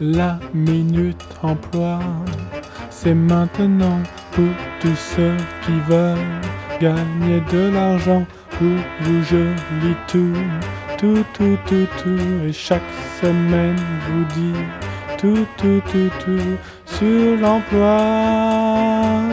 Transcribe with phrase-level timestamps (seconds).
[0.00, 2.00] La minute emploi,
[2.90, 3.98] c'est maintenant
[4.32, 4.44] pour
[4.78, 6.18] tous ceux qui veulent
[6.78, 8.26] gagner de l'argent.
[8.50, 8.68] Pour
[9.00, 9.36] vous, je
[9.82, 10.34] lis tout,
[10.98, 12.46] tout, tout, tout, tout.
[12.46, 12.82] Et chaque
[13.22, 13.76] semaine,
[14.10, 14.60] vous dit
[15.16, 17.98] tout, tout, tout, tout sur l'emploi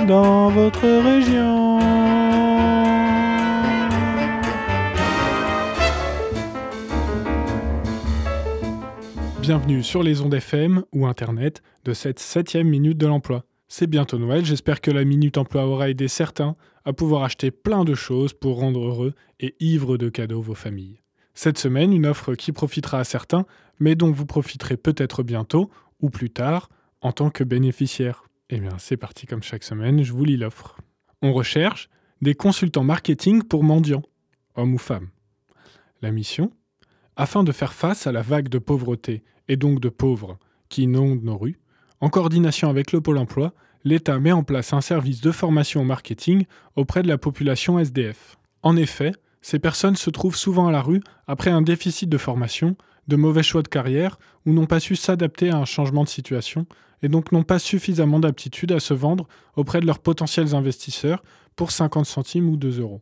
[0.07, 2.22] dans votre région.
[9.43, 13.43] Bienvenue sur les ondes FM ou Internet de cette septième minute de l'emploi.
[13.67, 17.83] C'est bientôt Noël, j'espère que la Minute Emploi aura aidé certains à pouvoir acheter plein
[17.83, 21.01] de choses pour rendre heureux et ivres de cadeaux vos familles.
[21.33, 23.45] Cette semaine, une offre qui profitera à certains,
[23.81, 25.69] mais dont vous profiterez peut-être bientôt
[25.99, 26.69] ou plus tard
[27.01, 28.23] en tant que bénéficiaire.
[28.49, 30.77] Eh bien, c'est parti comme chaque semaine, je vous lis l'offre.
[31.21, 31.89] On recherche
[32.21, 34.03] des consultants marketing pour mendiants,
[34.55, 35.09] hommes ou femmes.
[36.01, 36.49] La mission?
[37.15, 41.23] Afin de faire face à la vague de pauvreté et donc de pauvres qui inondent
[41.23, 41.59] nos rues,
[42.01, 45.85] en coordination avec le Pôle emploi, l'État met en place un service de formation au
[45.85, 48.37] marketing auprès de la population SDF.
[48.63, 52.75] En effet, ces personnes se trouvent souvent à la rue après un déficit de formation,
[53.07, 56.65] de mauvais choix de carrière ou n'ont pas su s'adapter à un changement de situation
[57.03, 61.21] et donc n'ont pas suffisamment d'aptitude à se vendre auprès de leurs potentiels investisseurs
[61.55, 63.01] pour 50 centimes ou 2 euros.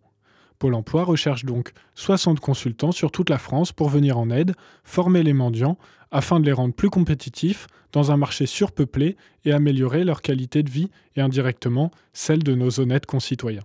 [0.61, 5.23] Pôle emploi recherche donc 60 consultants sur toute la France pour venir en aide, former
[5.23, 5.75] les mendiants,
[6.11, 10.69] afin de les rendre plus compétitifs dans un marché surpeuplé et améliorer leur qualité de
[10.69, 13.63] vie et indirectement celle de nos honnêtes concitoyens.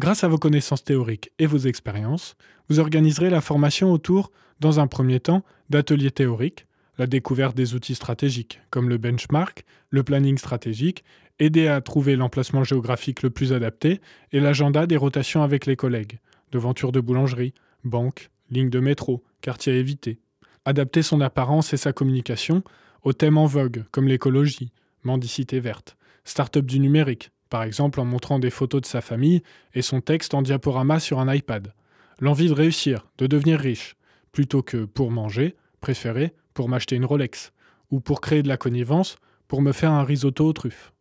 [0.00, 2.34] Grâce à vos connaissances théoriques et vos expériences,
[2.68, 6.66] vous organiserez la formation autour, dans un premier temps, d'ateliers théoriques,
[6.98, 11.04] la découverte des outils stratégiques, comme le benchmark, le planning stratégique
[11.38, 14.00] aider à trouver l'emplacement géographique le plus adapté
[14.32, 16.18] et l'agenda des rotations avec les collègues,
[16.50, 20.18] devanture de boulangerie, banque, ligne de métro, quartier à éviter.
[20.64, 22.62] Adapter son apparence et sa communication
[23.02, 24.72] aux thèmes en vogue comme l'écologie,
[25.04, 29.42] mendicité verte, start-up du numérique, par exemple en montrant des photos de sa famille
[29.74, 31.72] et son texte en diaporama sur un iPad.
[32.20, 33.94] L'envie de réussir, de devenir riche,
[34.32, 37.52] plutôt que pour manger, préféré pour m'acheter une Rolex,
[37.90, 39.16] ou pour créer de la connivence,
[39.46, 40.92] pour me faire un risotto aux truffes.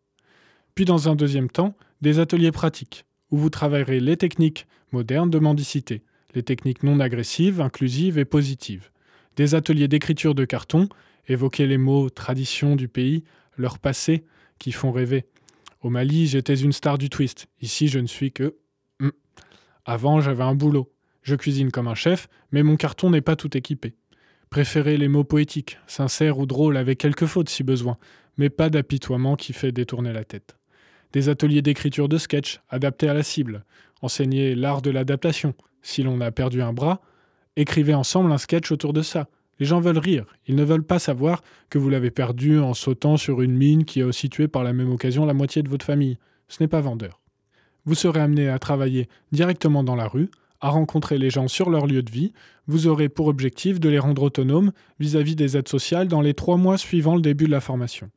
[0.75, 5.39] Puis dans un deuxième temps, des ateliers pratiques, où vous travaillerez les techniques modernes de
[5.39, 8.91] mendicité, les techniques non agressives, inclusives et positives.
[9.35, 10.87] Des ateliers d'écriture de carton,
[11.27, 13.23] évoquer les mots tradition du pays,
[13.57, 14.25] leur passé,
[14.59, 15.25] qui font rêver.
[15.81, 17.47] Au Mali, j'étais une star du twist.
[17.61, 18.55] Ici, je ne suis que...
[18.99, 19.09] Hmm.
[19.85, 20.91] Avant, j'avais un boulot.
[21.21, 23.95] Je cuisine comme un chef, mais mon carton n'est pas tout équipé.
[24.49, 27.97] Préférez les mots poétiques, sincères ou drôles avec quelques fautes si besoin,
[28.37, 30.57] mais pas d'apitoiement qui fait détourner la tête
[31.13, 33.63] des ateliers d'écriture de sketch adaptés à la cible,
[34.01, 35.53] enseigner l'art de l'adaptation.
[35.81, 37.01] Si l'on a perdu un bras,
[37.55, 39.27] écrivez ensemble un sketch autour de ça.
[39.59, 43.17] Les gens veulent rire, ils ne veulent pas savoir que vous l'avez perdu en sautant
[43.17, 46.17] sur une mine qui a situé par la même occasion la moitié de votre famille.
[46.47, 47.21] Ce n'est pas vendeur.
[47.85, 50.29] Vous serez amené à travailler directement dans la rue,
[50.61, 52.33] à rencontrer les gens sur leur lieu de vie.
[52.67, 56.33] Vous aurez pour objectif de les rendre autonomes vis-à-vis -vis des aides sociales dans les
[56.33, 58.09] trois mois suivant le début de la formation.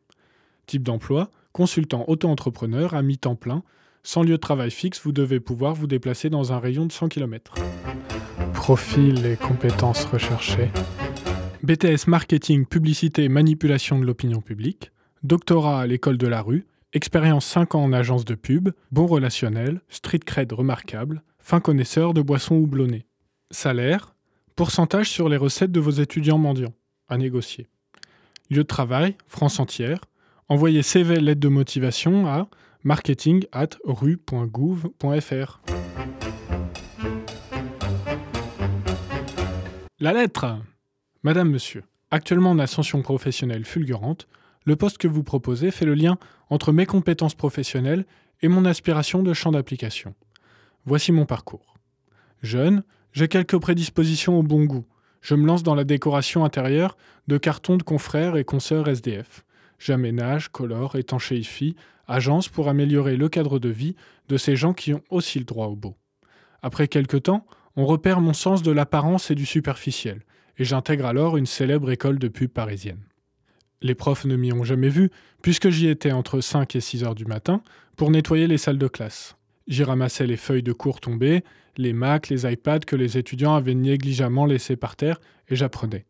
[0.67, 3.63] Type d'emploi, consultant auto-entrepreneur à mi-temps plein.
[4.03, 7.09] Sans lieu de travail fixe, vous devez pouvoir vous déplacer dans un rayon de 100
[7.09, 7.55] km.
[8.55, 10.71] Profil et compétences recherchées.
[11.63, 14.93] BTS Marketing, Publicité et Manipulation de l'opinion publique.
[15.23, 16.67] Doctorat à l'école de la rue.
[16.95, 18.71] Expérience 5 ans en agence de pub.
[18.91, 19.83] Bon relationnel.
[19.91, 21.23] Street cred remarquable.
[21.51, 23.07] Fin connaisseur de boissons houblonnées.
[23.51, 24.15] Salaire.
[24.55, 26.75] Pourcentage sur les recettes de vos étudiants mendiants.
[27.09, 27.67] À négocier.
[28.51, 29.99] Lieu de travail, France entière.
[30.49, 32.47] Envoyez CV lettre de motivation à
[32.85, 35.61] marketing at rue.gouv.fr.
[39.99, 40.57] La lettre
[41.25, 41.83] Madame, Monsieur,
[42.13, 44.29] actuellement en ascension professionnelle fulgurante,
[44.67, 46.17] le poste que vous proposez fait le lien
[46.49, 48.07] entre mes compétences professionnelles
[48.41, 50.15] et mon aspiration de champ d'application.
[50.87, 51.75] Voici mon parcours.
[52.43, 52.83] Jeune,
[53.13, 54.87] j'ai quelques prédispositions au bon goût.
[55.21, 56.97] Je me lance dans la décoration intérieure
[57.29, 59.45] de cartons de confrères et consoeurs SDF.
[59.79, 63.95] J'aménage, colore, étanchéifie, agence pour améliorer le cadre de vie
[64.29, 65.97] de ces gens qui ont aussi le droit au beau.
[66.63, 70.23] Après quelque temps, on repère mon sens de l'apparence et du superficiel,
[70.59, 73.03] et j'intègre alors une célèbre école de pub parisienne.
[73.83, 75.11] Les profs ne m'y ont jamais vu,
[75.43, 77.63] puisque j'y étais entre 5 et 6 heures du matin
[77.97, 79.37] pour nettoyer les salles de classe.
[79.71, 81.45] J'y ramassais les feuilles de cours tombées,
[81.77, 86.07] les Macs, les iPads que les étudiants avaient négligemment laissés par terre, et j'apprenais.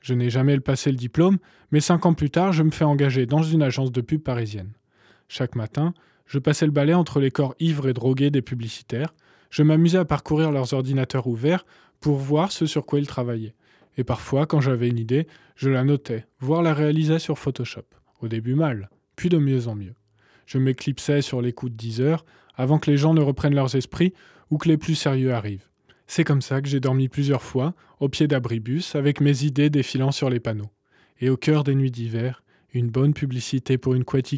[0.00, 1.36] Je n'ai jamais passé le diplôme,
[1.70, 4.72] mais cinq ans plus tard, je me fais engager dans une agence de pub parisienne.
[5.28, 5.92] Chaque matin,
[6.24, 9.14] je passais le balai entre les corps ivres et drogués des publicitaires.
[9.50, 11.66] Je m'amusais à parcourir leurs ordinateurs ouverts
[12.00, 13.54] pour voir ce sur quoi ils travaillaient.
[13.98, 15.26] et parfois, quand j'avais une idée,
[15.56, 17.84] je la notais, voire la réalisais sur Photoshop.
[18.22, 19.94] Au début mal, puis de mieux en mieux.
[20.46, 22.24] Je m'éclipsais sur les coups de 10 heures,
[22.56, 24.12] avant que les gens ne reprennent leurs esprits
[24.50, 25.68] ou que les plus sérieux arrivent.
[26.06, 30.12] C'est comme ça que j'ai dormi plusieurs fois, au pied d'abribus, avec mes idées défilant
[30.12, 30.70] sur les panneaux.
[31.20, 32.42] Et au cœur des nuits d'hiver,
[32.72, 34.34] une bonne publicité pour une couette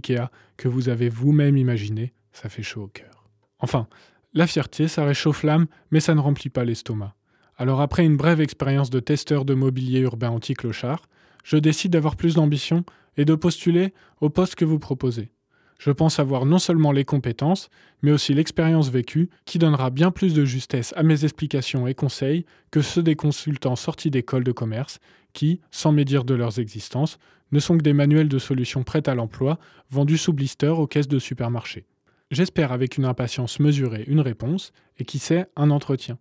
[0.57, 3.29] que vous avez vous-même imaginée, ça fait chaud au cœur.
[3.59, 3.89] Enfin,
[4.35, 7.15] la fierté, ça réchauffe l'âme, mais ça ne remplit pas l'estomac.
[7.57, 11.03] Alors après une brève expérience de testeur de mobilier urbain anti-clochard,
[11.43, 12.85] je décide d'avoir plus d'ambition
[13.17, 15.31] et de postuler au poste que vous proposez.
[15.79, 17.69] Je pense avoir non seulement les compétences,
[18.03, 22.47] mais aussi l'expérience vécue qui donnera bien plus de justesse à mes explications et conseils
[22.71, 24.99] que ceux des consultants sortis d'écoles de commerce
[25.33, 27.19] qui, sans médire de leurs existences,
[27.53, 29.59] ne sont que des manuels de solutions prêtes à l'emploi
[29.91, 31.85] vendus sous blister aux caisses de supermarché.
[32.31, 36.19] J'espère avec une impatience mesurée une réponse et qui sait un entretien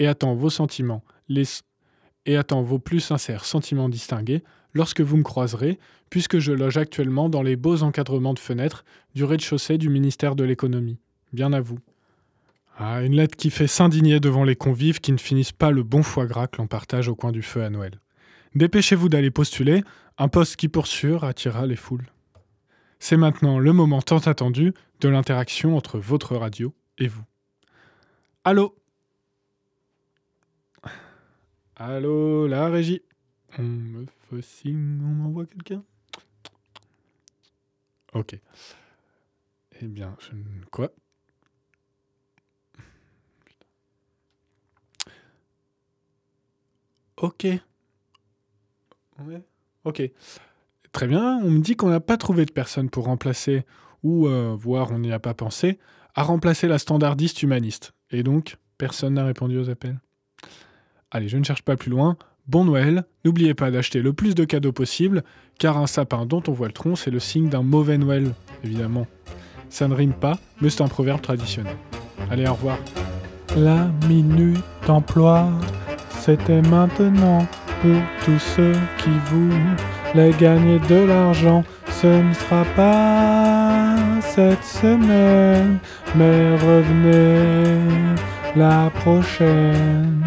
[0.00, 1.44] et attends vos sentiments, les...
[2.26, 4.42] et attends vos plus sincères sentiments distingués
[4.74, 5.78] lorsque vous me croiserez,
[6.10, 8.84] puisque je loge actuellement dans les beaux encadrements de fenêtres
[9.14, 10.98] du rez-de-chaussée du ministère de l'économie.
[11.32, 11.78] Bien à vous.
[12.76, 16.02] Ah, une lettre qui fait s'indigner devant les convives qui ne finissent pas le bon
[16.02, 18.00] foie gras que l'on partage au coin du feu à Noël.
[18.54, 19.84] Dépêchez-vous d'aller postuler,
[20.18, 22.06] un poste qui pour sûr attira les foules.
[22.98, 27.24] C'est maintenant le moment tant attendu de l'interaction entre votre radio et vous.
[28.44, 28.79] Allô?
[31.82, 33.00] Allô, la régie.
[33.58, 35.82] On me fait signe, on m'envoie quelqu'un
[38.12, 38.38] Ok.
[39.80, 40.32] Eh bien, je...
[40.70, 40.90] Quoi?
[47.16, 47.46] Ok.
[49.84, 50.02] Ok.
[50.92, 53.64] Très bien, on me dit qu'on n'a pas trouvé de personne pour remplacer,
[54.02, 55.78] ou, euh, voire on n'y a pas pensé,
[56.14, 57.94] à remplacer la standardiste humaniste.
[58.10, 59.98] Et donc, personne n'a répondu aux appels.
[61.12, 62.16] Allez, je ne cherche pas plus loin.
[62.46, 65.24] Bon Noël, n'oubliez pas d'acheter le plus de cadeaux possible,
[65.58, 69.08] car un sapin dont on voit le tronc, c'est le signe d'un mauvais Noël, évidemment.
[69.70, 71.76] Ça ne rime pas, mais c'est un proverbe traditionnel.
[72.30, 72.78] Allez, au revoir.
[73.56, 75.48] La minute d'emploi,
[76.10, 77.44] c'était maintenant
[77.82, 81.64] pour tous ceux qui voulaient gagner de l'argent.
[81.88, 85.78] Ce ne sera pas cette semaine,
[86.14, 87.78] mais revenez
[88.54, 90.22] la prochaine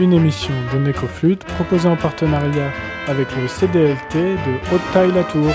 [0.00, 2.72] une émission de Necoflute proposée en partenariat
[3.06, 5.52] avec le CDLT de Haute-Taille-la-Tour.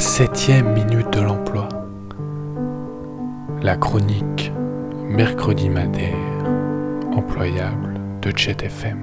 [0.00, 1.68] Septième minute de l'emploi,
[3.60, 4.50] la chronique
[5.04, 6.16] mercredi madère
[7.12, 8.98] employable de Jet FM.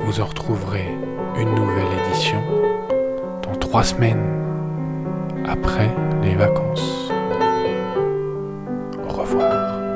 [0.00, 0.88] Vous en retrouverez
[1.38, 2.42] une nouvelle édition
[3.44, 4.26] dans trois semaines
[5.46, 5.94] après
[6.24, 7.12] les vacances.
[9.08, 9.89] Au revoir.